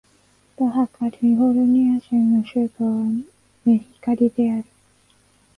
[0.57, 3.03] バハ・カリフォルニア州の州都は
[3.63, 4.65] メヒカリである